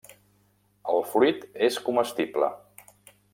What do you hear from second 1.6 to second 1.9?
és